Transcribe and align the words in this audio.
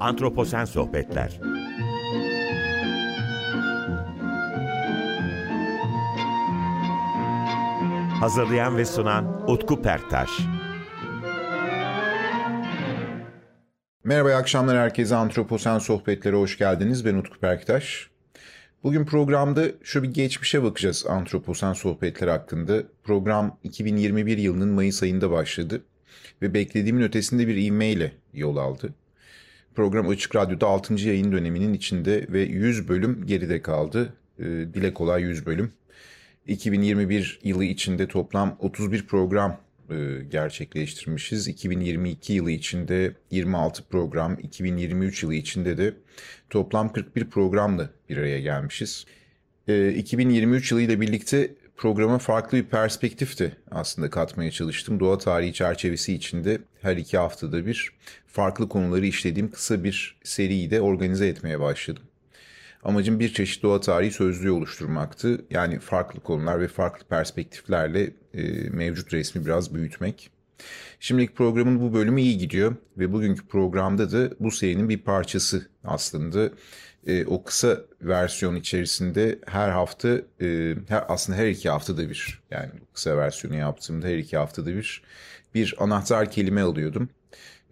Antroposen 0.00 0.64
Sohbetler 0.64 1.40
Hazırlayan 8.20 8.76
ve 8.76 8.84
sunan 8.84 9.50
Utku 9.50 9.82
Perktaş 9.82 10.30
Merhaba, 14.04 14.34
akşamlar 14.34 14.78
herkese. 14.78 15.16
Antroposen 15.16 15.78
Sohbetlere 15.78 16.36
hoş 16.36 16.58
geldiniz. 16.58 17.04
Ben 17.04 17.14
Utku 17.14 17.38
Perktaş. 17.38 18.10
Bugün 18.82 19.04
programda 19.04 19.64
şu 19.82 20.02
bir 20.02 20.14
geçmişe 20.14 20.62
bakacağız 20.62 21.06
Antroposen 21.08 21.72
Sohbetleri 21.72 22.30
hakkında. 22.30 22.82
Program 23.04 23.58
2021 23.64 24.38
yılının 24.38 24.68
Mayıs 24.68 25.02
ayında 25.02 25.30
başladı 25.30 25.82
ve 26.42 26.54
beklediğimin 26.54 27.02
ötesinde 27.02 27.48
bir 27.48 27.56
ivmeyle 27.56 28.12
yol 28.34 28.56
aldı. 28.56 28.94
Program 29.80 30.08
Açık 30.08 30.36
Radyo'da 30.36 30.66
6. 30.66 30.94
yayın 30.94 31.32
döneminin 31.32 31.72
içinde 31.72 32.26
ve 32.28 32.40
100 32.40 32.88
bölüm 32.88 33.26
geride 33.26 33.62
kaldı. 33.62 34.12
Ee, 34.38 34.44
dile 34.44 34.94
kolay 34.94 35.22
100 35.22 35.46
bölüm. 35.46 35.72
2021 36.46 37.40
yılı 37.42 37.64
içinde 37.64 38.08
toplam 38.08 38.56
31 38.58 39.06
program 39.06 39.60
e, 39.90 39.94
gerçekleştirmişiz. 40.30 41.48
2022 41.48 42.32
yılı 42.32 42.50
içinde 42.50 43.14
26 43.30 43.84
program, 43.84 44.38
2023 44.42 45.22
yılı 45.22 45.34
içinde 45.34 45.78
de 45.78 45.94
toplam 46.50 46.92
41 46.92 47.24
programla 47.24 47.90
bir 48.08 48.16
araya 48.16 48.40
gelmişiz. 48.40 49.06
2023 49.96 50.72
yılı 50.72 50.82
ile 50.82 51.00
birlikte 51.00 51.54
programa 51.80 52.18
farklı 52.18 52.58
bir 52.58 52.64
perspektif 52.64 53.38
de 53.38 53.52
aslında 53.70 54.10
katmaya 54.10 54.50
çalıştım. 54.50 55.00
Doğa 55.00 55.18
tarihi 55.18 55.52
çerçevesi 55.52 56.14
içinde 56.14 56.58
her 56.82 56.96
iki 56.96 57.18
haftada 57.18 57.66
bir 57.66 57.92
farklı 58.26 58.68
konuları 58.68 59.06
işlediğim 59.06 59.50
kısa 59.50 59.84
bir 59.84 60.18
seriyi 60.24 60.70
de 60.70 60.80
organize 60.80 61.26
etmeye 61.26 61.60
başladım. 61.60 62.02
Amacım 62.84 63.20
bir 63.20 63.34
çeşit 63.34 63.62
doğa 63.62 63.80
tarihi 63.80 64.10
sözlüğü 64.10 64.50
oluşturmaktı. 64.50 65.44
Yani 65.50 65.78
farklı 65.78 66.20
konular 66.20 66.60
ve 66.60 66.68
farklı 66.68 67.06
perspektiflerle 67.06 68.10
e, 68.34 68.42
mevcut 68.70 69.12
resmi 69.12 69.46
biraz 69.46 69.74
büyütmek. 69.74 70.30
Şimdilik 71.00 71.36
programın 71.36 71.80
bu 71.80 71.94
bölümü 71.94 72.20
iyi 72.20 72.38
gidiyor 72.38 72.76
ve 72.98 73.12
bugünkü 73.12 73.46
programda 73.46 74.12
da 74.12 74.30
bu 74.40 74.50
serinin 74.50 74.88
bir 74.88 74.98
parçası 74.98 75.68
aslında. 75.84 76.50
E, 77.06 77.24
o 77.26 77.44
kısa 77.44 77.80
versiyon 78.02 78.56
içerisinde 78.56 79.38
her 79.46 79.68
hafta, 79.68 80.08
e, 80.40 80.74
her, 80.88 81.04
aslında 81.08 81.38
her 81.38 81.48
iki 81.48 81.70
haftada 81.70 82.10
bir, 82.10 82.42
yani 82.50 82.70
kısa 82.94 83.16
versiyonu 83.16 83.56
yaptığımda 83.56 84.06
her 84.06 84.18
iki 84.18 84.36
haftada 84.36 84.70
bir 84.70 85.02
bir 85.54 85.74
anahtar 85.78 86.30
kelime 86.30 86.62
alıyordum 86.62 87.08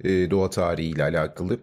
e, 0.05 0.31
doğa 0.31 0.51
tarihi 0.51 0.89
ile 0.89 1.03
alakalı. 1.03 1.59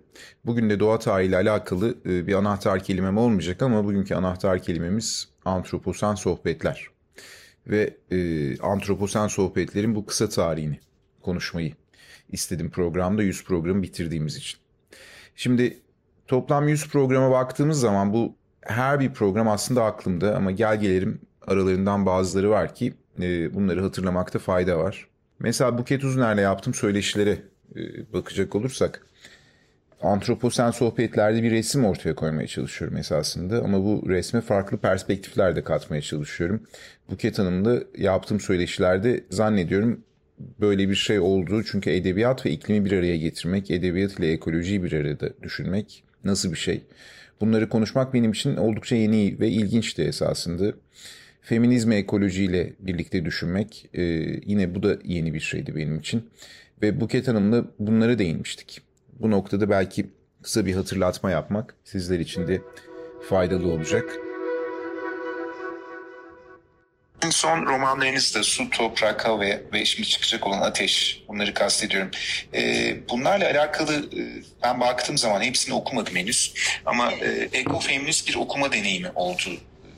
Bugün 0.46 0.70
de 0.70 0.80
doğa 0.80 1.00
tarihi 1.00 1.30
ile 1.30 1.36
alakalı 1.38 1.98
e, 2.06 2.28
bir 2.28 2.34
anahtar 2.34 2.84
kelimem 2.84 3.18
olmayacak 3.18 3.62
ama 3.62 3.86
bugünkü 3.86 4.16
anahtar 4.16 4.64
kelimemiz 4.64 5.28
antroposen 5.46 6.16
sohbetler. 6.16 6.88
Ve 7.68 7.98
e, 8.12 8.58
antroposen 8.60 9.28
sohbetlerin 9.28 9.96
bu 9.96 10.06
kısa 10.06 10.30
tarihini 10.30 10.80
konuşmayı 11.22 11.74
istedim 12.32 12.70
programda 12.70 13.24
100 13.24 13.44
programı 13.44 13.84
bitirdiğimiz 13.84 14.36
için. 14.36 14.60
Şimdi 15.36 15.80
toplam 16.28 16.68
100 16.68 16.90
programa 16.90 17.32
baktığımız 17.32 17.80
zaman 17.80 18.14
bu 18.14 18.36
her 18.62 19.00
bir 19.00 19.14
program 19.14 19.48
aslında 19.48 19.84
aklımda 19.84 20.36
ama 20.36 20.52
gel 20.52 20.80
gelelim 20.80 21.22
aralarından 21.48 22.06
bazıları 22.06 22.50
var 22.50 22.76
ki 22.76 22.94
e, 23.22 23.54
bunları 23.54 23.82
hatırlamakta 23.82 24.40
fayda 24.40 24.78
var. 24.78 25.08
Mesela 25.40 25.78
Buket 25.78 26.04
Uzuner'le 26.04 26.42
yaptığım 26.42 26.74
söyleşilere 26.74 27.38
e, 27.76 28.14
bakacak 28.14 28.56
olursak 28.56 29.08
antroposen 30.02 30.72
sohbetlerde 30.72 31.44
bir 31.44 31.52
resim 31.52 31.86
ortaya 31.86 32.16
koymaya 32.16 32.48
çalışıyorum 32.48 32.98
esasında 32.98 33.64
ama 33.64 33.84
bu 33.84 34.10
resme 34.10 34.42
farklı 34.42 34.78
perspektifler 34.78 35.56
de 35.56 35.64
katmaya 35.64 36.02
çalışıyorum. 36.02 36.64
Buket 37.10 37.40
Hanım'la 37.40 37.80
yaptığım 37.98 38.40
söyleşilerde 38.40 39.24
zannediyorum 39.30 40.04
böyle 40.40 40.90
bir 40.90 40.96
şey 40.96 41.20
olduğu 41.20 41.64
çünkü 41.64 41.90
edebiyat 41.90 42.46
ve 42.46 42.52
iklimi 42.52 42.86
bir 42.86 42.92
araya 42.92 43.18
getirmek, 43.18 43.72
edebiyat 43.72 44.20
ile 44.20 44.32
ekolojiyi 44.32 44.84
bir 44.84 44.94
arada 44.94 45.30
düşünmek 45.44 46.05
nasıl 46.26 46.52
bir 46.52 46.58
şey? 46.58 46.82
Bunları 47.42 47.70
konuşmak 47.70 48.14
benim 48.14 48.32
için 48.32 48.56
oldukça 48.56 48.96
yeni 48.96 49.40
ve 49.40 49.50
ilginçti 49.50 50.04
esasında. 50.04 50.74
Feminizmi 51.42 51.96
ekolojiyle 51.96 52.74
birlikte 52.80 53.26
düşünmek 53.26 53.90
e, 53.94 54.04
yine 54.46 54.76
bu 54.76 54.84
da 54.84 54.98
yeni 55.04 55.34
bir 55.34 55.40
şeydi 55.40 55.76
benim 55.76 56.00
için. 56.00 56.30
Ve 56.82 57.02
Buket 57.02 57.28
Hanım'la 57.28 57.66
bunlara 57.80 58.20
değinmiştik. 58.20 58.82
Bu 59.20 59.32
noktada 59.32 59.70
belki 59.70 60.06
kısa 60.42 60.66
bir 60.66 60.74
hatırlatma 60.74 61.32
yapmak 61.32 61.76
sizler 61.84 62.20
için 62.20 62.48
de 62.48 62.62
faydalı 63.30 63.68
olacak. 63.68 64.35
En 67.26 67.30
son 67.30 67.66
romanlarınızda 67.66 68.44
Su, 68.44 68.70
Toprak, 68.70 69.26
Hava 69.26 69.46
ve 69.74 69.86
şimdi 69.86 70.08
çıkacak 70.08 70.48
olan 70.48 70.62
Ateş, 70.62 71.22
bunları 71.28 71.54
kastediyorum. 71.54 72.12
Ee, 72.54 73.10
bunlarla 73.10 73.46
alakalı 73.46 73.96
e, 73.96 74.22
ben 74.64 74.80
baktığım 74.80 75.18
zaman 75.18 75.42
hepsini 75.42 75.76
okumadım 75.76 76.16
henüz. 76.16 76.54
Ama 76.86 77.12
e, 77.12 77.50
ekofeminist 77.54 78.28
bir 78.28 78.36
okuma 78.36 78.72
deneyimi 78.72 79.12
olduğu 79.16 79.58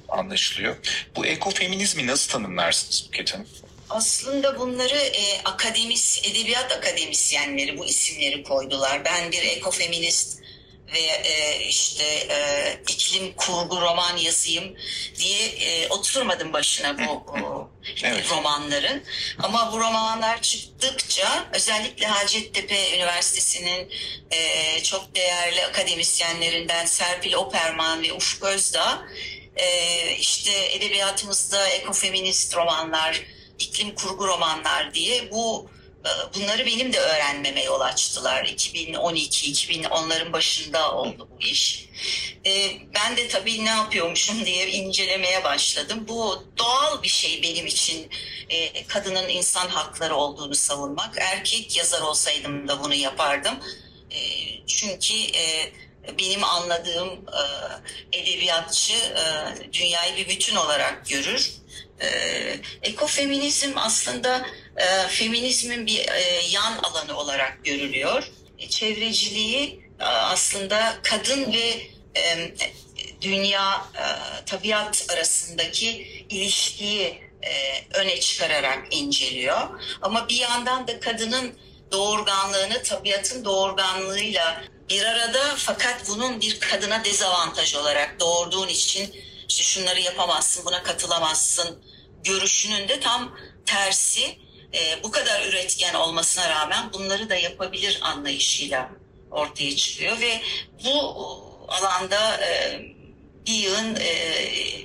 anlaşılıyor. 0.09 0.75
Bu 1.15 1.25
ekofeminizmi 1.25 2.07
nasıl 2.07 2.31
tanımlarsınız 2.31 3.07
Buket 3.07 3.33
Hanım? 3.33 3.47
Aslında 3.89 4.59
bunları 4.59 4.97
e, 4.97 5.43
akademis, 5.45 6.21
edebiyat 6.23 6.71
akademisyenleri 6.71 7.77
bu 7.77 7.85
isimleri 7.85 8.43
koydular. 8.43 9.05
Ben 9.05 9.31
bir 9.31 9.43
ekofeminist 9.43 10.39
ve 10.93 10.99
e, 10.99 11.65
işte 11.65 12.03
e, 12.03 12.79
iklim 12.87 13.33
kurgu 13.33 13.81
roman 13.81 14.17
yazayım 14.17 14.75
diye 15.15 15.47
e, 15.47 15.87
oturmadım 15.89 16.53
başına 16.53 16.97
bu 16.99 17.11
o, 17.31 17.69
evet. 18.03 18.31
romanların. 18.31 19.03
Ama 19.43 19.73
bu 19.73 19.79
romanlar 19.79 20.41
çıktıkça 20.41 21.49
özellikle 21.53 22.05
Hacettepe 22.05 22.95
Üniversitesi'nin 22.95 23.91
e, 24.31 24.83
çok 24.83 25.15
değerli 25.15 25.65
akademisyenlerinden 25.65 26.85
Serpil 26.85 27.33
Operman 27.33 28.03
ve 28.03 28.13
Ufuk 28.13 28.43
Özdağ 28.43 29.07
e, 29.55 30.11
işte 30.11 30.51
edebiyatımızda 30.71 31.67
ekofeminist 31.67 32.55
romanlar 32.55 33.21
iklim 33.59 33.95
kurgu 33.95 34.27
romanlar 34.27 34.93
diye 34.93 35.31
bu 35.31 35.69
bunları 36.35 36.65
benim 36.65 36.93
de 36.93 36.99
öğrenmeme 36.99 37.63
yol 37.63 37.81
açtılar. 37.81 38.45
2012 38.45 39.51
2010'ların 39.51 40.33
başında 40.33 40.95
oldu 40.95 41.27
bu 41.31 41.41
iş. 41.41 41.89
E, 42.45 42.71
ben 42.95 43.17
de 43.17 43.27
tabii 43.27 43.65
ne 43.65 43.69
yapıyormuşum 43.69 44.45
diye 44.45 44.69
incelemeye 44.69 45.43
başladım. 45.43 46.05
Bu 46.07 46.43
doğal 46.57 47.03
bir 47.03 47.07
şey 47.07 47.43
benim 47.43 47.65
için. 47.65 48.09
E, 48.49 48.87
kadının 48.87 49.29
insan 49.29 49.67
hakları 49.67 50.15
olduğunu 50.15 50.55
savunmak. 50.55 51.15
Erkek 51.17 51.77
yazar 51.77 52.01
olsaydım 52.01 52.67
da 52.67 52.83
bunu 52.83 52.93
yapardım. 52.93 53.59
Çünkü 54.67 55.13
benim 56.19 56.43
anladığım 56.43 57.25
edebiyatçı 58.13 58.93
dünyayı 59.73 60.15
bir 60.15 60.29
bütün 60.29 60.55
olarak 60.55 61.09
görür 61.09 61.51
e, 62.01 62.07
ekofeminizm 62.81 63.71
aslında 63.75 64.45
e, 64.77 65.07
feminizmin 65.07 65.85
bir 65.85 65.99
e, 65.99 66.41
yan 66.51 66.77
alanı 66.77 67.17
olarak 67.17 67.65
görülüyor. 67.65 68.31
E, 68.59 68.69
çevreciliği 68.69 69.81
e, 69.99 70.03
aslında 70.03 70.95
kadın 71.03 71.53
ve 71.53 71.81
e, 72.19 72.53
dünya, 73.21 73.85
e, 73.95 74.05
tabiat 74.45 75.05
arasındaki 75.13 75.89
ilişkiyi 76.29 77.21
e, 77.43 77.83
öne 77.93 78.19
çıkararak 78.19 78.87
inceliyor. 78.91 79.81
Ama 80.01 80.29
bir 80.29 80.39
yandan 80.39 80.87
da 80.87 80.99
kadının 80.99 81.53
doğurganlığını 81.91 82.83
tabiatın 82.83 83.45
doğurganlığıyla 83.45 84.63
bir 84.89 85.03
arada 85.03 85.55
fakat 85.57 86.09
bunun 86.09 86.41
bir 86.41 86.59
kadına 86.59 87.05
dezavantaj 87.05 87.75
olarak 87.75 88.19
doğurduğun 88.19 88.67
için 88.67 89.15
işte 89.49 89.63
şunları 89.63 90.01
yapamazsın, 90.01 90.65
buna 90.65 90.83
katılamazsın 90.83 91.83
görüşünün 92.23 92.89
de 92.89 92.99
tam 92.99 93.37
tersi. 93.65 94.37
E, 94.73 95.03
bu 95.03 95.11
kadar 95.11 95.45
üretken 95.45 95.93
olmasına 95.93 96.49
rağmen 96.49 96.93
bunları 96.93 97.29
da 97.29 97.35
yapabilir 97.35 97.99
anlayışıyla 98.01 98.89
ortaya 99.31 99.75
çıkıyor. 99.75 100.19
Ve 100.19 100.41
bu 100.85 101.17
alanda 101.67 102.37
e, 102.37 102.81
bir 103.47 103.53
yığın 103.53 103.95
e, 103.95 104.09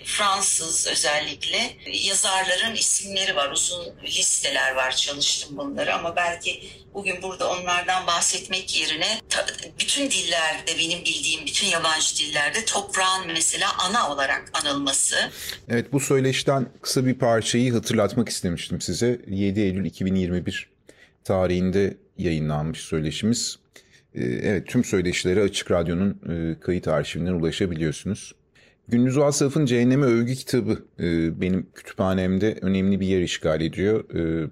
Fransız 0.05 0.87
özellikle 0.91 1.59
yazarların 2.07 2.75
isimleri 2.75 3.37
var. 3.37 3.51
Uzun 3.51 3.85
listeler 4.05 4.75
var 4.75 4.97
çalıştım 4.97 5.57
bunları 5.59 5.95
ama 5.95 6.17
belki 6.17 6.63
bugün 6.95 7.23
burada 7.23 7.51
onlardan 7.51 8.07
bahsetmek 8.07 8.81
yerine 8.81 9.21
ta, 9.29 9.47
bütün 9.81 10.11
dillerde 10.11 10.79
benim 10.79 11.05
bildiğim 11.05 11.47
bütün 11.47 11.67
yabancı 11.67 12.19
dillerde 12.19 12.65
toprağın 12.65 13.27
mesela 13.27 13.69
ana 13.79 14.13
olarak 14.13 14.51
anılması. 14.53 15.17
Evet 15.69 15.93
bu 15.93 16.01
söyleşten 16.01 16.67
kısa 16.83 17.07
bir 17.07 17.15
parçayı 17.15 17.73
hatırlatmak 17.73 18.29
istemiştim 18.29 18.81
size. 18.81 19.21
7 19.29 19.61
Eylül 19.61 19.85
2021 19.85 20.69
tarihinde 21.25 21.97
yayınlanmış 22.19 22.81
söyleşimiz. 22.81 23.59
Ee, 24.15 24.25
evet 24.25 24.69
tüm 24.69 24.85
söyleşilere 24.85 25.43
Açık 25.43 25.71
Radyo'nun 25.71 26.11
e, 26.11 26.61
kayıt 26.61 26.89
arşivinden 26.89 27.33
ulaşabiliyorsunuz. 27.33 28.33
Gündüz 28.89 29.19
Vasaf'ın 29.19 29.67
Cehenneme 29.67 30.07
Övgü 30.07 30.35
kitabı 30.35 30.85
e, 31.01 31.41
benim 31.41 31.67
kütüphanemde 31.75 32.59
önemli 32.63 33.01
bir 33.01 33.07
yer 33.07 33.21
işgal 33.21 33.61
ediyor. 33.61 34.15
E, 34.15 34.51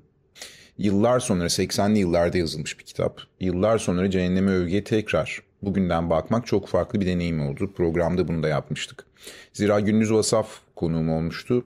yıllar 0.79 1.21
sonra 1.21 1.45
80'li 1.45 1.99
yıllarda 1.99 2.39
yazılmış 2.39 2.79
bir 2.79 2.85
kitap. 2.85 3.21
Yıllar 3.41 3.79
sonra 3.79 4.11
Cehenneme 4.11 4.51
Övgü'ye 4.51 4.85
tekrar 4.85 5.43
bugünden 5.63 6.11
bakmak 6.11 6.47
çok 6.47 6.69
farklı 6.69 7.01
bir 7.01 7.07
deneyim 7.07 7.41
oldu. 7.41 7.73
Programda 7.77 8.29
bunu 8.29 8.43
da 8.43 8.49
yapmıştık. 8.49 9.07
Zira 9.53 9.81
Gündüz 9.81 10.13
Vasaf 10.13 10.49
konuğum 10.77 11.11
olmuştu. 11.11 11.65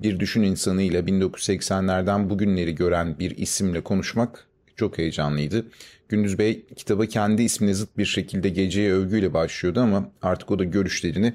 Bir 0.00 0.20
düşün 0.20 0.42
insanıyla 0.42 1.00
1980'lerden 1.00 2.30
bugünleri 2.30 2.74
gören 2.74 3.18
bir 3.18 3.36
isimle 3.36 3.80
konuşmak 3.80 4.46
çok 4.76 4.98
heyecanlıydı. 4.98 5.66
Gündüz 6.08 6.38
Bey 6.38 6.66
kitaba 6.76 7.06
kendi 7.06 7.42
ismine 7.42 7.74
zıt 7.74 7.98
bir 7.98 8.04
şekilde 8.04 8.48
geceye 8.48 8.92
övgüyle 8.92 9.34
başlıyordu 9.34 9.80
ama 9.80 10.10
artık 10.22 10.50
o 10.50 10.58
da 10.58 10.64
görüşlerini 10.64 11.34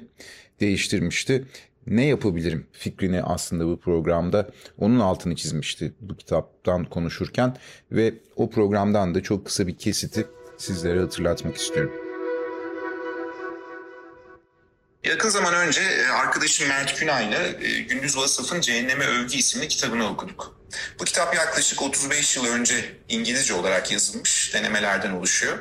değiştirmişti. 0.60 1.44
Ne 1.86 2.06
yapabilirim 2.06 2.66
fikrini 2.72 3.22
aslında 3.22 3.66
bu 3.66 3.80
programda 3.80 4.50
onun 4.78 5.00
altını 5.00 5.36
çizmişti 5.36 5.92
bu 6.00 6.16
kitaptan 6.16 6.84
konuşurken 6.84 7.56
ve 7.92 8.14
o 8.36 8.50
programdan 8.50 9.14
da 9.14 9.22
çok 9.22 9.46
kısa 9.46 9.66
bir 9.66 9.78
kesiti 9.78 10.26
sizlere 10.58 11.00
hatırlatmak 11.00 11.56
istiyorum. 11.56 11.92
Yakın 15.04 15.28
zaman 15.28 15.54
önce 15.54 15.80
e, 15.80 16.06
arkadaşım 16.06 16.68
Mert 16.68 17.00
Günay'la 17.00 17.46
e, 17.46 17.80
Gündüz 17.80 18.16
Vasıf'ın 18.16 18.60
Cehenneme 18.60 19.06
Övgü 19.06 19.36
isimli 19.36 19.68
kitabını 19.68 20.10
okuduk. 20.10 20.58
Bu 21.00 21.04
kitap 21.04 21.34
yaklaşık 21.34 21.82
35 21.82 22.36
yıl 22.36 22.46
önce 22.46 22.96
İngilizce 23.08 23.54
olarak 23.54 23.92
yazılmış 23.92 24.54
denemelerden 24.54 25.10
oluşuyor. 25.10 25.58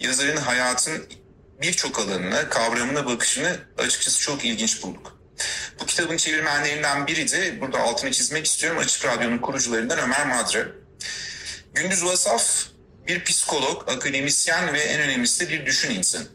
Yazarın 0.00 0.36
hayatın 0.36 1.06
birçok 1.62 1.98
alanına, 1.98 2.48
kavramına 2.48 3.06
bakışını 3.06 3.56
açıkçası 3.78 4.20
çok 4.20 4.44
ilginç 4.44 4.82
bulduk. 4.82 5.18
Bu 5.80 5.86
kitabın 5.86 6.16
çevirmenlerinden 6.16 7.06
biri 7.06 7.32
de 7.32 7.60
burada 7.60 7.80
altını 7.80 8.10
çizmek 8.10 8.46
istiyorum 8.46 8.78
Açık 8.78 9.04
Radyo'nun 9.04 9.38
kurucularından 9.38 9.98
Ömer 9.98 10.26
Madra. 10.26 10.66
Gündüz 11.74 12.04
Vasaf 12.04 12.66
bir 13.06 13.24
psikolog, 13.24 13.88
akademisyen 13.88 14.74
ve 14.74 14.80
en 14.80 15.00
önemlisi 15.00 15.46
de 15.46 15.52
bir 15.52 15.66
düşün 15.66 15.90
insanı. 15.94 16.26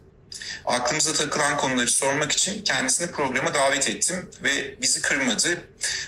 Aklımıza 0.66 1.14
takılan 1.14 1.58
konuları 1.58 1.90
sormak 1.90 2.32
için 2.32 2.64
kendisini 2.64 3.12
programa 3.12 3.54
davet 3.54 3.90
ettim 3.90 4.30
ve 4.44 4.82
bizi 4.82 5.02
kırmadı. 5.02 5.62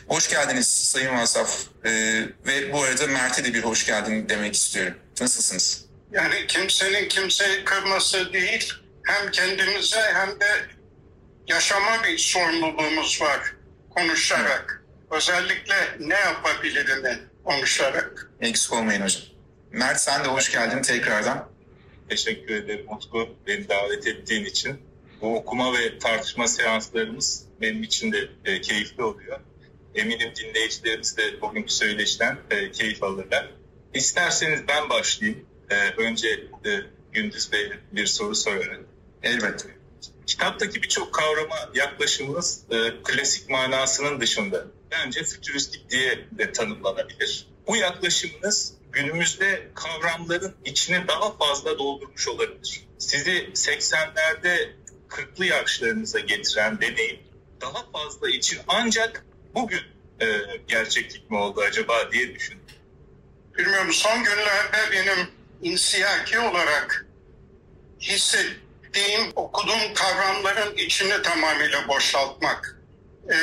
Hoş 0.08 0.30
geldiniz 0.30 0.68
Sayın 0.68 1.18
Vasaf 1.18 1.60
ee, 1.86 1.90
ve 2.46 2.74
bu 2.74 2.84
arada 2.84 3.08
Mert'e 3.08 3.46
de 3.46 3.54
bir 3.54 3.64
hoş 3.64 3.86
geldin 3.86 4.30
demek 4.30 4.56
istiyorum. 4.56 4.94
Nasılsınız? 5.22 5.86
Yani 6.12 6.48
kimsenin 6.48 7.10
kimseyi 7.10 7.66
kırması 7.66 8.34
değil, 8.34 8.74
hem 9.10 9.32
kendimize 9.32 10.02
hem 10.14 10.40
de 10.40 10.66
yaşama 11.48 12.04
bir 12.04 12.18
sorumluluğumuz 12.18 13.22
var 13.22 13.40
konuşarak. 13.90 14.84
Özellikle 15.12 15.76
ne 16.00 16.16
yapabilirini 16.16 17.20
konuşarak. 17.44 18.32
Eksik 18.42 18.74
olmayın 18.74 19.02
hocam. 19.02 19.22
Mert 19.72 20.02
sen 20.02 20.24
de 20.24 20.28
hoş 20.28 20.52
geldin 20.52 20.82
tekrardan. 20.82 21.50
Teşekkür 22.10 22.56
ederim 22.56 22.86
Utku 22.92 23.30
beni 23.48 23.70
davet 23.70 24.08
ettiğin 24.08 24.46
için. 24.46 24.82
Bu 25.22 25.38
okuma 25.38 25.74
ve 25.74 26.00
tartışma 26.00 26.48
seanslarımız 26.48 27.46
benim 27.62 27.84
için 27.84 28.12
de 28.12 28.30
e, 28.46 28.62
keyifli 28.62 29.04
oluyor. 29.04 29.40
Eminim 29.96 30.34
dinleyicilerimiz 30.36 31.18
de 31.18 31.42
bugünkü 31.42 31.74
söyleşten 31.74 32.38
e, 32.52 32.72
keyif 32.72 33.04
alırlar. 33.04 33.52
İsterseniz 33.94 34.68
ben 34.68 34.90
başlayayım. 34.90 35.46
E, 35.70 35.76
önce 35.76 36.30
e, 36.66 36.70
Gündüz 37.12 37.52
Bey 37.52 37.72
bir 37.92 38.06
soru 38.06 38.36
sorarak. 38.36 38.80
Elbette. 39.24 39.80
Kitaptaki 40.28 40.84
birçok 40.84 41.14
kavrama 41.14 41.70
yaklaşımımız 41.74 42.64
e, 42.72 42.76
klasik 43.04 43.50
manasının 43.50 44.22
dışında 44.22 44.66
bence 44.92 45.24
fütüristik 45.24 45.90
diye 45.90 46.28
de 46.32 46.52
tanımlanabilir. 46.52 47.48
Bu 47.68 47.76
yaklaşımınız 47.76 48.74
günümüzde 48.92 49.68
kavramların 49.76 50.56
içine 50.66 51.08
daha 51.08 51.38
fazla 51.38 51.80
doldurmuş 51.80 52.28
olabilir. 52.28 52.88
Sizi 52.98 53.50
80'lerde 53.54 54.70
40'lı 55.10 55.46
yaşlarınıza 55.46 56.20
getiren 56.20 56.82
deneyim 56.82 57.20
daha 57.62 57.92
fazla 57.92 58.30
için 58.30 58.60
ancak 58.68 59.26
bugün 59.56 59.82
e, 60.22 60.28
gerçeklik 60.68 61.32
mi 61.32 61.38
oldu 61.38 61.62
acaba 61.62 62.12
diye 62.12 62.36
düşündüm. 62.36 62.66
Bilmiyorum 63.58 63.94
son 63.94 64.24
günlerde 64.24 64.92
benim 64.92 65.28
insiyaki 65.62 66.40
olarak 66.40 67.06
hissettiğim 68.00 68.69
okuduğum 69.36 69.94
kavramların 69.94 70.78
içini 70.78 71.22
tamamıyla 71.22 71.88
boşaltmak. 71.88 72.76
Ee, 73.32 73.36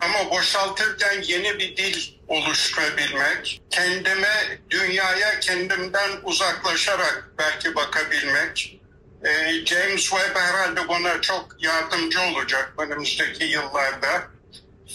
ama 0.00 0.30
boşaltırken 0.30 1.22
yeni 1.22 1.58
bir 1.58 1.76
dil 1.76 2.14
oluşturabilmek, 2.28 3.62
kendime, 3.70 4.58
dünyaya 4.70 5.40
kendimden 5.40 6.10
uzaklaşarak 6.22 7.30
belki 7.38 7.74
bakabilmek. 7.74 8.80
Ee, 9.24 9.52
James 9.66 10.08
Webb 10.08 10.36
herhalde 10.36 10.88
buna 10.88 11.20
çok 11.20 11.56
yardımcı 11.58 12.20
olacak 12.20 12.72
önümüzdeki 12.78 13.44
yıllarda. 13.44 14.22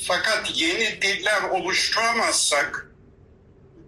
Fakat 0.07 0.51
yeni 0.55 1.01
diller 1.01 1.41
oluşturamazsak, 1.43 2.87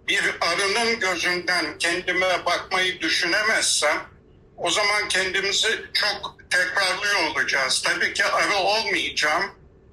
bir 0.08 0.24
arının 0.40 1.00
gözünden 1.00 1.78
kendime 1.78 2.44
bakmayı 2.46 3.00
düşünemezsem, 3.00 4.15
o 4.56 4.70
zaman 4.70 5.08
kendimizi 5.08 5.84
çok 5.92 6.36
tekrarlıyor 6.50 7.30
olacağız. 7.30 7.82
Tabii 7.82 8.14
ki 8.14 8.24
arı 8.24 8.56
olmayacağım 8.56 9.44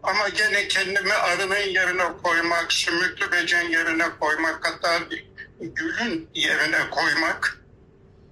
ama 0.04 0.30
gene 0.30 0.68
kendimi 0.68 1.14
arının 1.14 1.56
yerine 1.56 2.04
koymak, 2.24 2.74
sümüklü 2.74 3.32
becen 3.32 3.70
yerine 3.70 4.10
koymak, 4.20 4.68
hatta 4.68 5.00
gülün 5.60 6.30
yerine 6.34 6.90
koymak, 6.90 7.58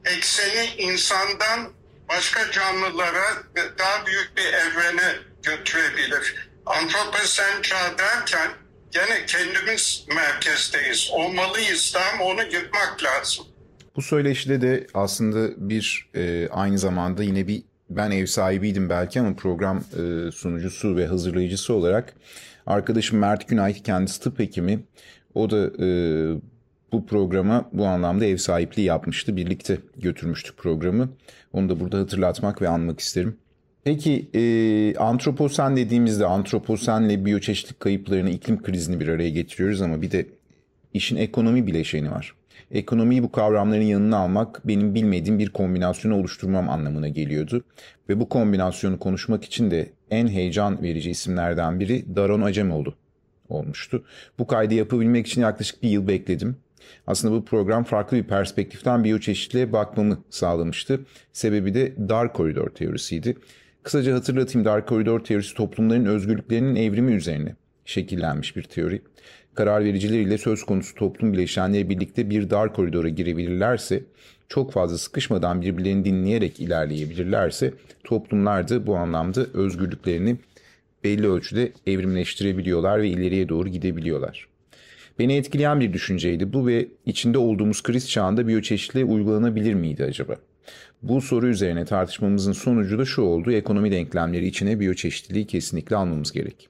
ekseni 0.06 0.66
insandan 0.78 1.74
başka 2.10 2.52
canlılara 2.52 3.44
daha 3.78 4.06
büyük 4.06 4.38
bir 4.38 4.54
evrene 4.54 5.16
götürebilir. 5.44 6.50
Antroposen 6.66 7.62
çağ 7.62 7.98
derken 7.98 8.52
gene 8.92 9.26
kendimiz 9.26 10.06
merkezdeyiz. 10.08 11.10
Olmalıyız 11.12 11.94
da 11.94 12.06
ama 12.14 12.24
onu 12.24 12.44
yıkmak 12.44 13.04
lazım. 13.04 13.51
Bu 13.96 14.02
söyleşide 14.02 14.62
de 14.62 14.88
aslında 14.94 15.70
bir 15.70 16.10
e, 16.16 16.48
aynı 16.52 16.78
zamanda 16.78 17.24
yine 17.24 17.48
bir 17.48 17.64
ben 17.90 18.12
ev 18.12 18.26
sahibiydim 18.26 18.90
belki 18.90 19.20
ama 19.20 19.36
program 19.36 19.78
e, 19.78 20.32
sunucusu 20.32 20.96
ve 20.96 21.08
hazırlayıcısı 21.08 21.74
olarak 21.74 22.14
arkadaşım 22.66 23.20
Mert 23.20 23.48
Günay 23.48 23.74
kendisi 23.74 24.22
tıp 24.22 24.40
hekimi. 24.40 24.80
O 25.34 25.50
da 25.50 25.86
e, 25.86 25.88
bu 26.92 27.06
programa 27.06 27.70
bu 27.74 27.86
anlamda 27.86 28.26
ev 28.26 28.38
sahipliği 28.38 28.84
yapmıştı. 28.84 29.38
Birlikte 29.38 29.78
götürmüştük 29.98 30.58
programı. 30.58 31.10
Onu 31.54 31.70
da 31.70 31.80
burada 31.80 32.00
hatırlatmak 32.00 32.62
ve 32.62 32.70
anmak 32.70 33.00
isterim. 33.00 33.38
Peki 33.84 34.30
e, 34.34 34.96
antroposen 34.98 35.78
dediğimizde 35.78 36.26
antroposenle 36.26 37.26
biyoçeşitlik 37.26 37.80
kayıplarını, 37.80 38.30
iklim 38.30 38.64
krizini 38.64 39.00
bir 39.00 39.08
araya 39.08 39.30
getiriyoruz 39.30 39.82
ama 39.82 40.02
bir 40.02 40.12
de 40.12 40.26
işin 40.94 41.16
ekonomi 41.16 41.68
bileşeni 41.68 42.12
var. 42.12 42.36
Ekonomiyi 42.72 43.24
bu 43.24 43.32
kavramların 43.32 43.82
yanına 43.82 44.18
almak 44.18 44.68
benim 44.68 44.96
bilmediğim 44.96 45.40
bir 45.40 45.50
kombinasyonu 45.50 46.16
oluşturmam 46.16 46.70
anlamına 46.70 47.08
geliyordu. 47.08 47.64
Ve 48.10 48.20
bu 48.20 48.30
kombinasyonu 48.30 49.00
konuşmak 49.00 49.44
için 49.44 49.72
de 49.72 49.90
en 50.12 50.28
heyecan 50.28 50.84
verici 50.84 51.10
isimlerden 51.10 51.80
biri 51.80 52.16
Daron 52.16 52.42
Acemoğlu 52.42 52.94
olmuştu. 53.50 54.04
Bu 54.40 54.48
kaydı 54.48 54.74
yapabilmek 54.74 55.28
için 55.28 55.42
yaklaşık 55.42 55.84
bir 55.84 55.90
yıl 55.90 56.08
bekledim. 56.08 56.56
Aslında 57.08 57.34
bu 57.34 57.46
program 57.46 57.84
farklı 57.84 58.18
bir 58.18 58.24
perspektiften 58.24 59.04
biyoçeşitliğe 59.04 59.74
bakmamı 59.74 60.24
sağlamıştı. 60.30 61.00
Sebebi 61.34 61.74
de 61.74 62.10
dar 62.10 62.34
koridor 62.34 62.70
teorisiydi. 62.70 63.38
Kısaca 63.84 64.16
hatırlatayım 64.16 64.66
dar 64.66 64.86
koridor 64.86 65.20
teorisi 65.20 65.56
toplumların 65.56 66.06
özgürlüklerinin 66.06 66.76
evrimi 66.76 67.12
üzerine 67.12 67.56
şekillenmiş 67.86 68.56
bir 68.56 68.64
teori 68.64 69.02
karar 69.56 69.84
vericiler 69.84 70.20
ile 70.20 70.38
söz 70.38 70.64
konusu 70.64 70.96
toplum 70.96 71.34
bileşenleri 71.34 71.90
birlikte 71.90 72.30
bir 72.30 72.50
dar 72.50 72.74
koridora 72.74 73.10
girebilirlerse, 73.10 74.04
çok 74.50 74.72
fazla 74.72 74.98
sıkışmadan 74.98 75.62
birbirlerini 75.62 76.06
dinleyerek 76.06 76.60
ilerleyebilirlerse 76.60 77.74
toplumlar 78.04 78.70
da 78.70 78.88
bu 78.88 78.96
anlamda 78.96 79.46
özgürlüklerini 79.54 80.38
belli 81.04 81.28
ölçüde 81.28 81.72
evrimleştirebiliyorlar 81.88 83.02
ve 83.02 83.10
ileriye 83.10 83.50
doğru 83.50 83.70
gidebiliyorlar. 83.70 84.48
Beni 85.20 85.34
etkileyen 85.36 85.80
bir 85.80 85.94
düşünceydi 85.94 86.54
bu 86.54 86.68
ve 86.68 86.88
içinde 87.06 87.38
olduğumuz 87.38 87.84
kriz 87.84 88.10
çağında 88.10 88.48
biyoçeşitliğe 88.48 89.06
uygulanabilir 89.06 89.74
miydi 89.74 90.04
acaba? 90.04 90.36
Bu 91.02 91.22
soru 91.22 91.48
üzerine 91.48 91.86
tartışmamızın 91.86 92.52
sonucu 92.52 93.00
da 93.00 93.06
şu 93.06 93.22
oldu. 93.22 93.52
Ekonomi 93.52 93.92
denklemleri 93.92 94.48
içine 94.48 94.80
biyoçeşitliliği 94.80 95.48
kesinlikle 95.48 95.96
almamız 95.96 96.32
gerek. 96.32 96.70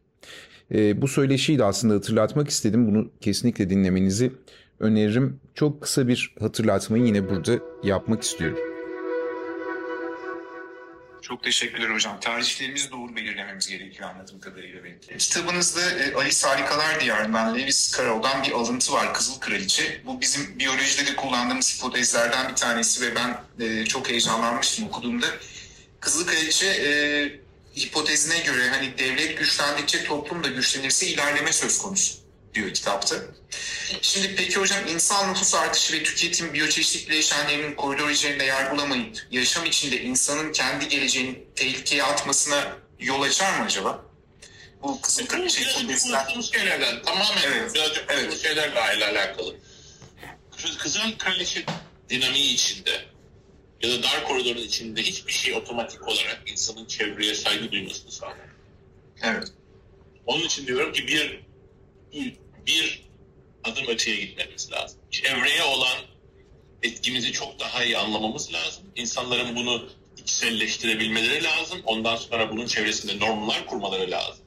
E, 0.74 1.02
bu 1.02 1.08
söyleşiyi 1.08 1.60
de 1.60 1.64
aslında 1.64 1.94
hatırlatmak 1.94 2.50
istedim. 2.50 2.88
Bunu 2.88 3.12
kesinlikle 3.22 3.70
dinlemenizi 3.70 4.32
öneririm. 4.80 5.40
Çok 5.56 5.82
kısa 5.82 6.08
bir 6.08 6.36
hatırlatmayı 6.40 7.04
yine 7.04 7.30
burada 7.30 7.60
yapmak 7.84 8.24
istiyorum. 8.24 8.58
Çok 11.22 11.44
teşekkürler 11.44 11.90
hocam. 11.94 12.20
Tarihlerimizi 12.20 12.92
doğru 12.92 13.16
belirlememiz 13.16 13.68
gerekiyor 13.68 14.10
anladığım 14.10 14.40
kadarıyla 14.40 14.84
benim. 14.84 15.00
Kitabınızda 15.18 15.82
e, 15.92 16.14
Alice 16.16 16.48
Harikalar 16.48 17.00
Diyarı'ndan 17.00 17.56
Lewis 17.56 17.98
Carroll'dan 17.98 18.44
bir 18.44 18.52
alıntı 18.52 18.94
var. 18.94 19.14
Kızıl 19.14 19.40
Kraliçe. 19.40 20.02
Bu 20.06 20.22
bizim 20.22 20.60
biyolojide 20.60 21.12
de 21.12 21.16
kullandığımız 21.16 21.78
hipotezlerden 21.78 22.50
bir 22.50 22.56
tanesi 22.56 23.06
ve 23.06 23.16
ben 23.16 23.66
e, 23.66 23.86
çok 23.86 24.10
heyecanlanmıştım 24.10 24.88
okuduğumda. 24.88 25.26
Kızıl 26.00 26.28
Kraliçe 26.28 26.68
e, 26.68 27.41
hipotezine 27.78 28.40
göre 28.40 28.70
hani 28.70 28.98
devlet 28.98 29.38
güçlendikçe 29.38 30.04
toplum 30.04 30.44
da 30.44 30.48
güçlenirse 30.48 31.08
ilerleme 31.08 31.54
söz 31.54 31.78
konusu 31.78 32.16
diyor 32.54 32.74
kitapta. 32.74 33.16
Şimdi 34.02 34.36
peki 34.36 34.56
hocam 34.56 34.88
insan 34.88 35.32
nüfus 35.32 35.56
artışı 35.56 35.94
ve 35.94 36.04
tüketim 36.04 36.54
biyoçeşitlik 36.54 37.10
bileşenlerinin 37.10 37.76
koridor 37.76 38.10
üzerinde 38.10 38.44
yer 38.44 38.72
bulamayıp 38.72 39.28
yaşam 39.32 39.66
içinde 39.66 40.02
insanın 40.02 40.52
kendi 40.52 40.88
geleceğini 40.88 41.44
tehlikeye 41.56 42.04
atmasına 42.04 42.78
yol 43.00 43.22
açar 43.22 43.60
mı 43.60 43.66
acaba? 43.66 44.06
Bu 44.84 45.02
kızıl 45.02 45.26
kraliçe 45.26 45.62
hipotezler. 45.62 46.26
Konuştuğumuz 46.26 46.52
şeylerden 46.52 47.02
tamamen 47.02 47.42
evet. 47.46 47.74
birazcık 47.74 48.06
evet. 48.10 48.42
şeylerle 48.42 49.06
alakalı. 49.06 49.56
Kızıl 50.80 51.18
kraliçe 51.18 51.66
dinamiği 52.10 52.54
içinde 52.54 53.06
ya 53.84 53.90
da 53.90 54.04
dar 54.04 54.24
koridorun 54.24 54.62
içinde 54.62 55.02
hiçbir 55.02 55.32
şey 55.32 55.54
otomatik 55.54 56.08
olarak 56.08 56.44
insanın 56.46 56.86
çevreye 56.86 57.36
saygı 57.36 57.72
duymasını 57.72 58.12
sağlar. 58.12 58.38
Evet. 59.24 59.48
Onun 60.26 60.44
için 60.44 60.68
diyorum 60.68 60.94
ki 60.94 61.08
bir 61.08 61.40
bir 62.68 63.02
adım 63.64 63.88
öteye 63.88 64.16
gitmemiz 64.16 64.72
lazım. 64.72 65.00
Çevreye 65.12 65.64
olan 65.64 65.98
etkimizi 66.84 67.32
çok 67.32 67.60
daha 67.60 67.84
iyi 67.84 67.98
anlamamız 67.98 68.54
lazım. 68.54 68.84
İnsanların 68.96 69.56
bunu 69.56 69.90
içselleştirebilmeleri 70.18 71.44
lazım. 71.44 71.82
Ondan 71.86 72.16
sonra 72.16 72.52
bunun 72.52 72.66
çevresinde 72.66 73.20
normlar 73.20 73.66
kurmaları 73.66 74.12
lazım. 74.12 74.46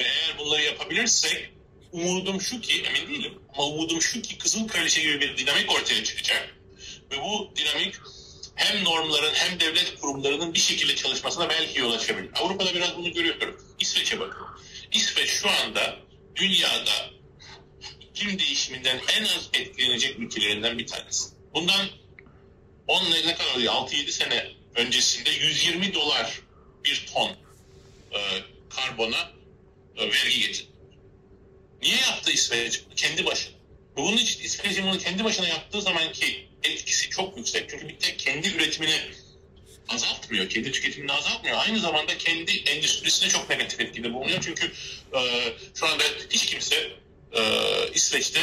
Ve 0.00 0.04
eğer 0.04 0.38
bunları 0.38 0.62
yapabilirsek 0.62 1.50
umudum 1.92 2.40
şu 2.40 2.60
ki, 2.60 2.82
emin 2.82 3.14
değilim 3.14 3.38
ama 3.54 3.66
umudum 3.66 4.02
şu 4.02 4.22
ki 4.22 4.38
Kızıl 4.38 4.68
Kraliçe 4.68 5.02
gibi 5.02 5.20
bir 5.20 5.36
dinamik 5.36 5.72
ortaya 5.72 6.04
çıkacak. 6.04 6.56
Ve 7.10 7.20
bu 7.20 7.52
dinamik 7.56 7.94
hem 8.54 8.84
normların 8.84 9.34
hem 9.34 9.60
devlet 9.60 10.00
kurumlarının 10.00 10.54
bir 10.54 10.58
şekilde 10.58 10.96
çalışmasına 10.96 11.48
belki 11.48 11.80
yol 11.80 11.92
açabilir. 11.92 12.30
Avrupa'da 12.34 12.74
biraz 12.74 12.96
bunu 12.96 13.12
görüyorum. 13.12 13.64
İsveç'e 13.80 14.20
bakın. 14.20 14.46
İsveç 14.92 15.30
şu 15.30 15.50
anda 15.50 15.96
dünyada 16.36 17.10
iklim 18.00 18.38
değişiminden 18.38 19.00
en 19.16 19.24
az 19.24 19.50
etkilenecek 19.54 20.18
ülkelerinden 20.18 20.78
bir 20.78 20.86
tanesi. 20.86 21.30
Bundan 21.54 21.86
10 22.88 23.10
ne 23.10 23.34
kadar 23.34 23.54
oluyor? 23.54 23.72
6-7 23.72 24.10
sene 24.10 24.46
öncesinde 24.74 25.30
120 25.30 25.94
dolar 25.94 26.40
bir 26.84 27.06
ton 27.14 27.30
e, 28.12 28.18
karbona 28.70 29.30
e, 29.96 30.10
vergi 30.10 30.40
getirdi. 30.40 30.68
Niye 31.82 31.96
yaptı 31.96 32.30
İsveç? 32.30 32.82
Kendi 32.96 33.26
başına. 33.26 33.54
Bunun 33.96 34.16
için 34.16 34.42
İsveç'in 34.42 34.86
bunu 34.86 34.98
kendi 34.98 35.24
başına 35.24 35.48
yaptığı 35.48 35.82
zamanki 35.82 36.48
etkisi 36.64 37.10
çok 37.10 37.36
yüksek. 37.36 37.70
Çünkü 37.70 37.88
bir 37.88 37.98
tek 37.98 38.18
kendi 38.18 38.48
üretimini 38.48 39.00
azaltmıyor, 39.88 40.48
kendi 40.48 40.72
tüketimini 40.72 41.12
azaltmıyor. 41.12 41.58
Aynı 41.58 41.78
zamanda 41.78 42.18
kendi 42.18 42.52
endüstrisine 42.52 43.28
çok 43.28 43.50
negatif 43.50 43.80
etkide 43.80 44.14
bulunuyor. 44.14 44.38
Çünkü 44.42 44.72
e, 45.14 45.20
şu 45.74 45.86
anda 45.86 46.04
hiç 46.30 46.46
kimse 46.46 46.76
e, 47.32 47.42
İsveç'te 47.94 48.40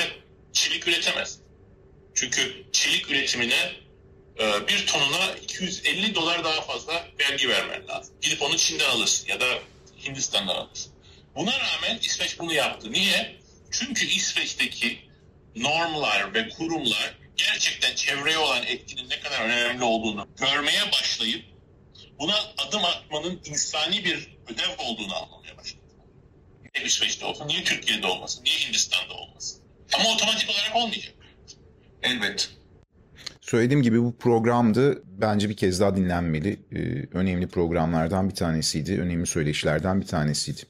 çelik 0.53 0.87
üretemez. 0.87 1.39
Çünkü 2.15 2.63
çelik 2.71 3.11
üretimine 3.11 3.71
e, 4.39 4.67
bir 4.67 4.87
tonuna 4.87 5.35
250 5.43 6.15
dolar 6.15 6.43
daha 6.43 6.61
fazla 6.61 7.07
vergi 7.19 7.49
vermen 7.49 7.87
lazım. 7.87 8.15
Gidip 8.21 8.41
onu 8.41 8.57
Çin'den 8.57 8.89
alırsın 8.89 9.27
ya 9.27 9.39
da 9.39 9.59
Hindistan'dan 10.07 10.55
alırsın. 10.55 10.93
Buna 11.35 11.59
rağmen 11.59 11.99
İsveç 12.01 12.39
bunu 12.39 12.53
yaptı. 12.53 12.91
Niye? 12.91 13.35
Çünkü 13.71 14.05
İsveç'teki 14.05 14.99
normlar 15.55 16.33
ve 16.33 16.49
kurumlar 16.49 17.20
gerçekten 17.47 17.95
çevreye 17.95 18.37
olan 18.37 18.63
etkinin 18.63 19.09
ne 19.09 19.19
kadar 19.19 19.45
önemli 19.45 19.83
olduğunu 19.83 20.27
görmeye 20.39 20.91
başlayıp 20.91 21.45
buna 22.19 22.35
adım 22.57 22.85
atmanın 22.85 23.39
insani 23.45 24.05
bir 24.05 24.37
ödev 24.47 24.85
olduğunu 24.85 25.15
anlamaya 25.15 25.57
başladı. 25.57 25.81
Niye 26.75 26.87
İsveç'te 26.87 27.25
olsun, 27.25 27.47
niye 27.47 27.63
Türkiye'de 27.63 28.07
olmasın, 28.07 28.43
niye 28.43 28.55
Hindistan'da 28.55 29.13
olmasın? 29.13 29.61
Ama 29.93 30.09
otomatik 30.15 30.49
olarak 30.49 30.75
olmayacak. 30.75 31.13
Elbet. 32.03 32.49
Söylediğim 33.41 33.83
gibi 33.83 34.01
bu 34.01 34.17
programdı. 34.17 35.03
Bence 35.05 35.49
bir 35.49 35.57
kez 35.57 35.79
daha 35.79 35.95
dinlenmeli. 35.95 36.59
Ee, 36.71 37.17
önemli 37.17 37.47
programlardan 37.47 38.29
bir 38.29 38.35
tanesiydi. 38.35 39.01
Önemli 39.01 39.27
söyleşilerden 39.27 40.01
bir 40.01 40.07
tanesiydi. 40.07 40.61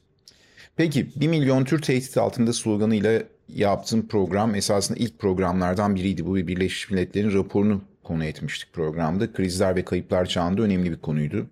Peki 0.76 1.10
1 1.16 1.28
milyon 1.28 1.64
tür 1.64 1.82
tehdit 1.82 2.16
altında 2.16 2.52
sloganıyla 2.52 3.22
yaptığım 3.48 4.08
program 4.08 4.54
esasında 4.54 4.98
ilk 4.98 5.18
programlardan 5.18 5.94
biriydi. 5.94 6.26
Bu 6.26 6.36
Birleşmiş 6.36 6.90
Milletler'in 6.90 7.34
raporunu 7.34 7.80
konu 8.04 8.24
etmiştik 8.24 8.72
programda. 8.72 9.32
Krizler 9.32 9.76
ve 9.76 9.84
kayıplar 9.84 10.26
çağında 10.26 10.62
önemli 10.62 10.90
bir 10.90 10.96
konuydu. 10.96 11.46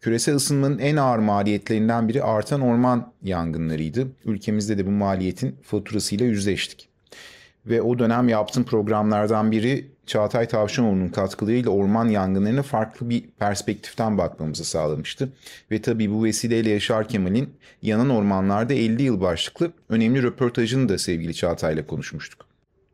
Küresel 0.00 0.34
ısınmanın 0.34 0.78
en 0.78 0.96
ağır 0.96 1.18
maliyetlerinden 1.18 2.08
biri 2.08 2.22
artan 2.22 2.60
orman 2.60 3.12
yangınlarıydı. 3.22 4.06
Ülkemizde 4.24 4.78
de 4.78 4.86
bu 4.86 4.90
maliyetin 4.90 5.56
faturasıyla 5.62 6.26
yüzleştik. 6.26 6.91
Ve 7.66 7.82
o 7.82 7.98
dönem 7.98 8.28
yaptığım 8.28 8.64
programlardan 8.64 9.52
biri 9.52 9.92
Çağatay 10.06 10.48
Tavşanoğlu'nun 10.48 11.08
katkılarıyla 11.08 11.70
orman 11.70 12.08
yangınlarına 12.08 12.62
farklı 12.62 13.10
bir 13.10 13.30
perspektiften 13.38 14.18
bakmamızı 14.18 14.64
sağlamıştı. 14.64 15.32
Ve 15.70 15.82
tabii 15.82 16.10
bu 16.10 16.24
vesileyle 16.24 16.70
Yaşar 16.70 17.08
Kemal'in 17.08 17.54
Yanan 17.82 18.10
Ormanlarda 18.10 18.74
50 18.74 19.02
Yıl 19.02 19.20
başlıklı 19.20 19.72
önemli 19.88 20.22
röportajını 20.22 20.88
da 20.88 20.98
sevgili 20.98 21.34
Çağatay'la 21.34 21.86
konuşmuştuk. 21.86 22.46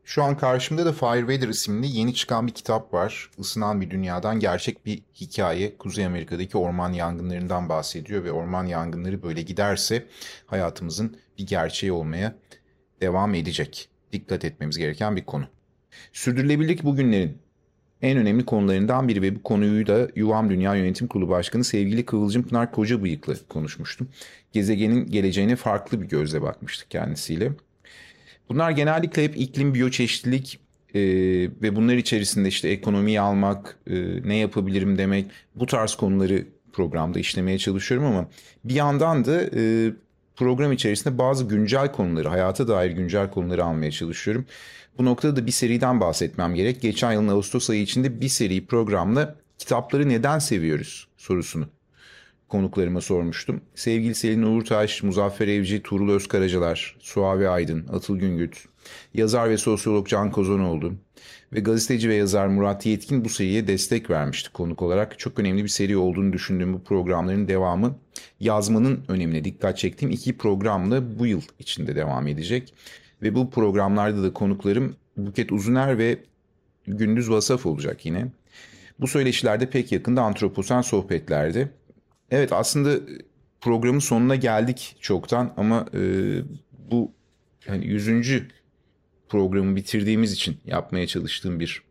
Şu 0.03 0.23
an 0.23 0.37
karşımda 0.37 0.85
da 0.85 0.93
Fire 0.93 1.19
Weather 1.19 1.47
isimli 1.47 1.87
yeni 1.87 2.13
çıkan 2.13 2.47
bir 2.47 2.51
kitap 2.51 2.93
var. 2.93 3.29
Isınan 3.37 3.81
bir 3.81 3.89
dünyadan 3.89 4.39
gerçek 4.39 4.85
bir 4.85 5.01
hikaye. 5.21 5.77
Kuzey 5.77 6.05
Amerika'daki 6.05 6.57
orman 6.57 6.93
yangınlarından 6.93 7.69
bahsediyor 7.69 8.23
ve 8.23 8.31
orman 8.31 8.65
yangınları 8.65 9.23
böyle 9.23 9.41
giderse 9.41 10.05
hayatımızın 10.45 11.17
bir 11.37 11.47
gerçeği 11.47 11.91
olmaya 11.91 12.35
devam 13.01 13.35
edecek. 13.35 13.89
Dikkat 14.13 14.45
etmemiz 14.45 14.77
gereken 14.77 15.15
bir 15.15 15.25
konu. 15.25 15.45
Sürdürülebilirlik 16.13 16.83
bugünlerin 16.83 17.37
en 18.01 18.17
önemli 18.17 18.45
konularından 18.45 19.07
biri 19.07 19.21
ve 19.21 19.35
bu 19.35 19.43
konuyu 19.43 19.87
da 19.87 20.07
Yuvam 20.15 20.49
Dünya 20.49 20.75
Yönetim 20.75 21.07
Kurulu 21.07 21.29
Başkanı 21.29 21.63
sevgili 21.63 22.05
Kıvılcım 22.05 22.43
Pınar 22.43 22.71
Kocabıyık'la 22.71 23.33
konuşmuştum. 23.49 24.07
Gezegenin 24.51 25.11
geleceğine 25.11 25.55
farklı 25.55 26.01
bir 26.01 26.07
gözle 26.07 26.41
bakmıştık 26.41 26.91
kendisiyle. 26.91 27.51
Bunlar 28.49 28.71
genellikle 28.71 29.23
hep 29.23 29.37
iklim, 29.37 29.73
biyoçeşitlilik 29.73 30.59
e, 30.93 31.01
ve 31.61 31.75
bunlar 31.75 31.95
içerisinde 31.95 32.47
işte 32.47 32.69
ekonomiyi 32.69 33.21
almak, 33.21 33.77
e, 33.87 33.95
ne 34.29 34.35
yapabilirim 34.35 34.97
demek 34.97 35.25
bu 35.55 35.65
tarz 35.65 35.95
konuları 35.95 36.45
programda 36.73 37.19
işlemeye 37.19 37.57
çalışıyorum 37.57 38.07
ama 38.07 38.29
bir 38.63 38.75
yandan 38.75 39.25
da 39.25 39.41
e, 39.55 39.91
program 40.39 40.71
içerisinde 40.71 41.17
bazı 41.17 41.43
güncel 41.43 41.91
konuları, 41.91 42.29
hayata 42.29 42.67
dair 42.67 42.91
güncel 42.91 43.31
konuları 43.31 43.63
almaya 43.63 43.91
çalışıyorum. 43.91 44.45
Bu 44.97 45.05
noktada 45.05 45.35
da 45.35 45.45
bir 45.45 45.51
seriden 45.51 45.99
bahsetmem 46.01 46.55
gerek. 46.55 46.81
Geçen 46.81 47.11
yılın 47.11 47.27
Ağustos 47.27 47.69
ayı 47.69 47.81
içinde 47.81 48.21
bir 48.21 48.29
seri 48.29 48.65
programla 48.65 49.35
kitapları 49.57 50.09
neden 50.09 50.39
seviyoruz 50.39 51.07
sorusunu 51.17 51.67
konuklarıma 52.49 53.01
sormuştum. 53.01 53.61
Sevgili 53.75 54.15
Selin 54.15 54.43
Uğurtaş, 54.43 55.03
Muzaffer 55.03 55.47
Evci, 55.47 55.83
Tuğrul 55.83 56.11
Özkaracalar, 56.11 56.97
Suavi 56.99 57.49
Aydın, 57.49 57.87
Atıl 57.87 58.17
Güngüt, 58.17 58.65
yazar 59.13 59.49
ve 59.49 59.57
sosyolog 59.57 60.07
Can 60.07 60.31
Kozanoğlu 60.31 60.93
ve 61.53 61.59
gazeteci 61.59 62.09
ve 62.09 62.15
yazar 62.15 62.47
Murat 62.47 62.85
Yetkin 62.85 63.25
bu 63.25 63.29
seriye 63.29 63.67
destek 63.67 64.09
vermişti 64.09 64.53
konuk 64.53 64.81
olarak. 64.81 65.19
Çok 65.19 65.39
önemli 65.39 65.63
bir 65.63 65.69
seri 65.69 65.97
olduğunu 65.97 66.33
düşündüğüm 66.33 66.73
bu 66.73 66.83
programların 66.83 67.47
devamı 67.47 67.95
yazmanın 68.39 69.03
önemine 69.07 69.43
dikkat 69.43 69.77
çektiğim 69.77 70.11
iki 70.11 70.37
programla 70.37 71.19
bu 71.19 71.25
yıl 71.25 71.41
içinde 71.59 71.95
devam 71.95 72.27
edecek. 72.27 72.73
Ve 73.21 73.35
bu 73.35 73.49
programlarda 73.49 74.23
da 74.23 74.33
konuklarım 74.33 74.95
Buket 75.17 75.51
Uzuner 75.51 75.97
ve 75.97 76.17
Gündüz 76.87 77.29
Vasaf 77.29 77.65
olacak 77.65 78.05
yine. 78.05 78.27
Bu 78.99 79.07
söyleşilerde 79.07 79.69
pek 79.69 79.91
yakında 79.91 80.21
antroposen 80.21 80.81
sohbetlerde. 80.81 81.69
Evet 82.31 82.53
aslında 82.53 82.99
programın 83.61 83.99
sonuna 83.99 84.35
geldik 84.35 84.95
çoktan 84.99 85.53
ama 85.57 85.85
e, 85.93 85.99
bu 86.91 87.11
hani 87.67 87.85
100. 87.85 88.43
programı 89.29 89.75
bitirdiğimiz 89.75 90.33
için 90.33 90.57
yapmaya 90.65 91.07
çalıştığım 91.07 91.59
bir 91.59 91.83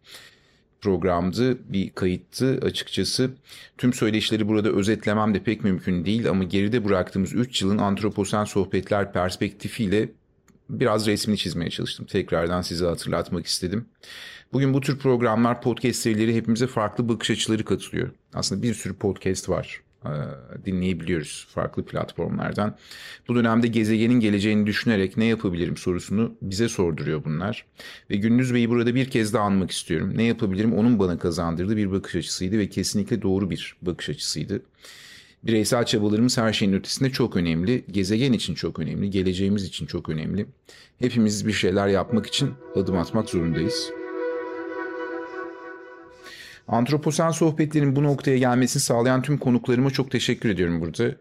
programdı, 0.80 1.72
bir 1.72 1.90
kayıttı 1.90 2.60
açıkçası. 2.62 3.30
Tüm 3.78 3.92
söyleşileri 3.92 4.48
burada 4.48 4.70
özetlemem 4.70 5.34
de 5.34 5.42
pek 5.42 5.64
mümkün 5.64 6.04
değil 6.04 6.28
ama 6.28 6.44
geride 6.44 6.84
bıraktığımız 6.84 7.34
3 7.34 7.62
yılın 7.62 7.78
antroposen 7.78 8.44
sohbetler 8.44 9.12
perspektifiyle 9.12 10.08
biraz 10.70 11.06
resmini 11.06 11.38
çizmeye 11.38 11.70
çalıştım. 11.70 12.06
Tekrardan 12.06 12.62
size 12.62 12.84
hatırlatmak 12.84 13.46
istedim. 13.46 13.86
Bugün 14.52 14.74
bu 14.74 14.80
tür 14.80 14.98
programlar, 14.98 15.62
podcast 15.62 15.98
serileri 15.98 16.34
hepimize 16.34 16.66
farklı 16.66 17.08
bakış 17.08 17.30
açıları 17.30 17.64
katılıyor. 17.64 18.10
Aslında 18.34 18.62
bir 18.62 18.74
sürü 18.74 18.94
podcast 18.94 19.48
var 19.48 19.80
e, 19.82 19.87
dinleyebiliyoruz 20.64 21.46
farklı 21.50 21.84
platformlardan. 21.84 22.76
Bu 23.28 23.34
dönemde 23.34 23.66
gezegenin 23.66 24.20
geleceğini 24.20 24.66
düşünerek 24.66 25.16
ne 25.16 25.24
yapabilirim 25.24 25.76
sorusunu 25.76 26.34
bize 26.42 26.68
sorduruyor 26.68 27.24
bunlar. 27.24 27.66
Ve 28.10 28.16
Gündüz 28.16 28.54
Bey'i 28.54 28.70
burada 28.70 28.94
bir 28.94 29.10
kez 29.10 29.32
daha 29.34 29.44
anmak 29.44 29.70
istiyorum. 29.70 30.12
Ne 30.16 30.22
yapabilirim 30.22 30.74
onun 30.74 30.98
bana 30.98 31.18
kazandırdığı 31.18 31.76
bir 31.76 31.92
bakış 31.92 32.16
açısıydı 32.16 32.58
ve 32.58 32.68
kesinlikle 32.68 33.22
doğru 33.22 33.50
bir 33.50 33.76
bakış 33.82 34.08
açısıydı. 34.08 34.62
Bireysel 35.42 35.84
çabalarımız 35.84 36.38
her 36.38 36.52
şeyin 36.52 36.72
ötesinde 36.72 37.10
çok 37.10 37.36
önemli. 37.36 37.84
Gezegen 37.90 38.32
için 38.32 38.54
çok 38.54 38.78
önemli. 38.78 39.10
Geleceğimiz 39.10 39.64
için 39.64 39.86
çok 39.86 40.08
önemli. 40.08 40.46
Hepimiz 40.98 41.46
bir 41.46 41.52
şeyler 41.52 41.88
yapmak 41.88 42.26
için 42.26 42.50
adım 42.74 42.98
atmak 42.98 43.30
zorundayız. 43.30 43.90
Antroposen 46.68 47.30
sohbetlerin 47.30 47.96
bu 47.96 48.02
noktaya 48.02 48.38
gelmesini 48.38 48.82
sağlayan 48.82 49.22
tüm 49.22 49.38
konuklarıma 49.38 49.90
çok 49.90 50.10
teşekkür 50.10 50.48
ediyorum 50.48 50.80
burada. 50.80 51.14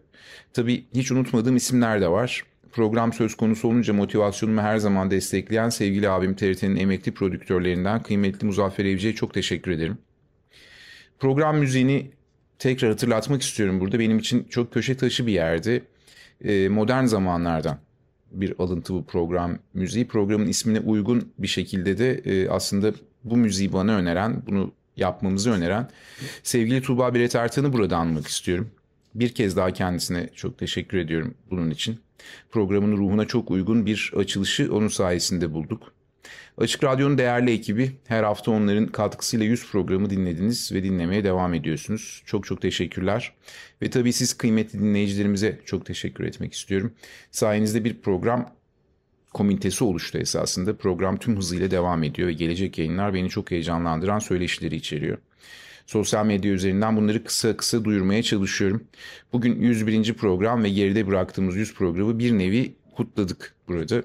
Tabii 0.54 0.86
hiç 0.96 1.12
unutmadığım 1.12 1.56
isimler 1.56 2.02
de 2.02 2.08
var. 2.08 2.44
Program 2.72 3.14
söz 3.14 3.36
konusu 3.36 3.68
olunca 3.68 3.94
motivasyonumu 3.94 4.62
her 4.62 4.78
zaman 4.78 5.12
destekleyen 5.12 5.70
sevgili 5.70 6.10
abim 6.10 6.36
TRT'nin 6.36 6.76
emekli 6.76 7.14
prodüktörlerinden 7.14 8.04
kıymetli 8.04 8.46
Muzaffer 8.46 8.86
Evci'ye 8.86 9.16
çok 9.16 9.34
teşekkür 9.34 9.72
ederim. 9.72 9.98
Program 11.20 11.58
müziğini 11.58 12.12
tekrar 12.60 12.90
hatırlatmak 12.90 13.42
istiyorum 13.42 13.80
burada. 13.80 14.00
Benim 14.00 14.20
için 14.20 14.44
çok 14.44 14.74
köşe 14.74 14.98
taşı 14.98 15.28
bir 15.28 15.34
yerdi. 15.34 15.84
Ee, 16.44 16.70
modern 16.70 17.06
zamanlardan 17.06 17.78
bir 18.32 18.54
alıntı 18.60 18.94
bu 18.94 19.06
program 19.06 19.58
müziği. 19.74 20.08
Programın 20.08 20.48
ismine 20.48 20.80
uygun 20.80 21.32
bir 21.40 21.48
şekilde 21.48 21.98
de 21.98 22.14
e, 22.14 22.50
aslında 22.50 22.94
bu 23.24 23.38
müziği 23.38 23.74
bana 23.74 23.96
öneren, 23.96 24.44
bunu 24.48 24.72
yapmamızı 24.98 25.52
öneren 25.52 25.90
sevgili 26.44 26.82
Tuğba 26.82 27.14
Beret 27.14 27.36
Ertan'ı 27.36 27.74
burada 27.74 27.98
anmak 27.98 28.28
istiyorum. 28.28 28.72
Bir 29.16 29.30
kez 29.30 29.56
daha 29.56 29.74
kendisine 29.74 30.30
çok 30.36 30.58
teşekkür 30.58 30.98
ediyorum 30.98 31.34
bunun 31.52 31.70
için. 31.70 32.00
Programın 32.52 32.98
ruhuna 32.98 33.26
çok 33.26 33.52
uygun 33.52 33.86
bir 33.86 34.12
açılışı 34.16 34.76
onun 34.76 34.88
sayesinde 34.88 35.54
bulduk. 35.54 35.94
Açık 36.58 36.84
Radyo'nun 36.84 37.18
değerli 37.18 37.52
ekibi 37.52 37.92
her 38.08 38.24
hafta 38.24 38.52
onların 38.52 38.88
katkısıyla 38.88 39.46
100 39.46 39.72
programı 39.72 40.10
dinlediniz 40.10 40.72
ve 40.72 40.84
dinlemeye 40.84 41.24
devam 41.24 41.54
ediyorsunuz. 41.54 42.24
Çok 42.26 42.46
çok 42.46 42.62
teşekkürler. 42.62 43.34
Ve 43.82 43.90
tabii 43.90 44.14
siz 44.14 44.34
kıymetli 44.34 44.80
dinleyicilerimize 44.80 45.60
çok 45.66 45.86
teşekkür 45.86 46.24
etmek 46.24 46.54
istiyorum. 46.54 46.94
Sayenizde 47.32 47.84
bir 47.84 48.02
program 48.02 48.57
komünitesi 49.34 49.84
oluştu 49.84 50.18
esasında. 50.18 50.78
Program 50.78 51.18
tüm 51.18 51.38
hızıyla 51.38 51.72
devam 51.72 52.04
ediyor 52.04 52.28
ve 52.28 52.34
gelecek 52.34 52.78
yayınlar 52.78 53.14
beni 53.14 53.30
çok 53.30 53.52
heyecanlandıran 53.52 54.20
söyleşileri 54.20 54.76
içeriyor. 54.76 55.18
Sosyal 55.86 56.26
medya 56.26 56.52
üzerinden 56.52 56.98
bunları 56.98 57.24
kısa 57.24 57.58
kısa 57.58 57.84
duyurmaya 57.84 58.24
çalışıyorum. 58.24 58.84
Bugün 59.34 59.62
101. 59.62 60.14
program 60.14 60.64
ve 60.64 60.70
geride 60.70 61.08
bıraktığımız 61.08 61.56
100 61.56 61.74
programı 61.74 62.20
bir 62.20 62.32
nevi 62.32 62.76
kutladık 62.96 63.56
burada 63.68 64.04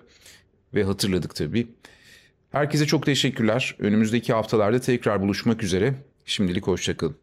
ve 0.74 0.84
hatırladık 0.84 1.34
tabii. 1.34 1.68
Herkese 2.50 2.86
çok 2.86 3.06
teşekkürler. 3.06 3.76
Önümüzdeki 3.78 4.32
haftalarda 4.32 4.80
tekrar 4.80 5.22
buluşmak 5.22 5.62
üzere. 5.62 5.94
Şimdilik 6.24 6.66
hoşçakalın. 6.66 7.16